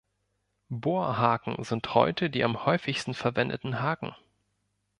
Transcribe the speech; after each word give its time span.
Bohrhaken 0.69 1.63
sind 1.63 1.93
heute 1.93 2.31
die 2.31 2.43
am 2.43 2.65
häufigsten 2.65 3.13
verwendeten 3.13 3.81
Haken. 3.83 4.15